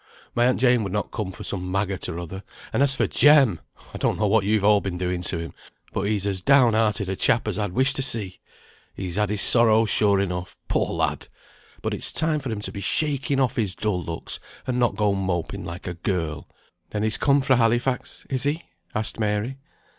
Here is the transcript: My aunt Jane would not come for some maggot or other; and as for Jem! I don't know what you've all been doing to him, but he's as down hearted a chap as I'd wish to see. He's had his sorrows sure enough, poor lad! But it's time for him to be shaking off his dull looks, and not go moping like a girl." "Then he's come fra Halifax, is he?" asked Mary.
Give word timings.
My 0.33 0.47
aunt 0.47 0.59
Jane 0.59 0.81
would 0.83 0.91
not 0.93 1.11
come 1.11 1.31
for 1.31 1.43
some 1.43 1.71
maggot 1.71 2.09
or 2.09 2.17
other; 2.17 2.41
and 2.73 2.81
as 2.81 2.95
for 2.95 3.05
Jem! 3.05 3.59
I 3.93 3.99
don't 3.99 4.17
know 4.17 4.25
what 4.25 4.45
you've 4.45 4.63
all 4.63 4.81
been 4.81 4.97
doing 4.97 5.21
to 5.21 5.37
him, 5.37 5.53
but 5.93 6.07
he's 6.07 6.25
as 6.25 6.41
down 6.41 6.73
hearted 6.73 7.07
a 7.07 7.15
chap 7.15 7.47
as 7.47 7.59
I'd 7.59 7.73
wish 7.73 7.93
to 7.93 8.01
see. 8.01 8.39
He's 8.95 9.15
had 9.17 9.29
his 9.29 9.43
sorrows 9.43 9.91
sure 9.91 10.19
enough, 10.19 10.57
poor 10.67 10.87
lad! 10.87 11.27
But 11.83 11.93
it's 11.93 12.11
time 12.11 12.39
for 12.39 12.49
him 12.51 12.61
to 12.61 12.71
be 12.71 12.81
shaking 12.81 13.39
off 13.39 13.57
his 13.57 13.75
dull 13.75 14.01
looks, 14.03 14.39
and 14.65 14.79
not 14.79 14.95
go 14.95 15.13
moping 15.13 15.65
like 15.65 15.85
a 15.85 15.93
girl." 15.93 16.47
"Then 16.89 17.03
he's 17.03 17.17
come 17.19 17.39
fra 17.41 17.57
Halifax, 17.57 18.25
is 18.27 18.41
he?" 18.41 18.63
asked 18.95 19.19
Mary. 19.19 19.59